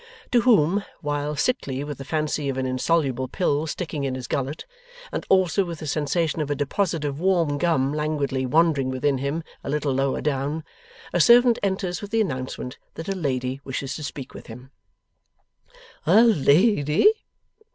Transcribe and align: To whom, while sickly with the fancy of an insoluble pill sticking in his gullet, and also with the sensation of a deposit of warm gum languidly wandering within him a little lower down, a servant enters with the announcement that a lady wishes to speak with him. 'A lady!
To 0.31 0.41
whom, 0.41 0.83
while 1.01 1.35
sickly 1.35 1.83
with 1.83 1.99
the 1.99 2.03
fancy 2.03 2.49
of 2.49 2.57
an 2.57 2.65
insoluble 2.65 3.27
pill 3.27 3.67
sticking 3.67 4.03
in 4.03 4.15
his 4.15 4.25
gullet, 4.25 4.65
and 5.11 5.27
also 5.29 5.63
with 5.63 5.77
the 5.77 5.85
sensation 5.85 6.41
of 6.41 6.49
a 6.49 6.55
deposit 6.55 7.05
of 7.05 7.19
warm 7.19 7.59
gum 7.59 7.93
languidly 7.93 8.47
wandering 8.47 8.89
within 8.89 9.19
him 9.19 9.43
a 9.63 9.69
little 9.69 9.93
lower 9.93 10.19
down, 10.21 10.63
a 11.13 11.21
servant 11.21 11.59
enters 11.61 12.01
with 12.01 12.09
the 12.09 12.19
announcement 12.19 12.79
that 12.95 13.09
a 13.09 13.15
lady 13.15 13.61
wishes 13.63 13.95
to 13.95 14.03
speak 14.03 14.33
with 14.33 14.47
him. 14.47 14.71
'A 16.07 16.23
lady! 16.23 17.07